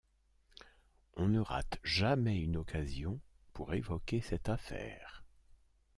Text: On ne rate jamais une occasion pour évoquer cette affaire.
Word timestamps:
On 1.15 1.27
ne 1.27 1.39
rate 1.39 1.77
jamais 1.83 2.41
une 2.41 2.57
occasion 2.57 3.19
pour 3.53 3.75
évoquer 3.75 4.19
cette 4.19 4.49
affaire. 4.49 5.23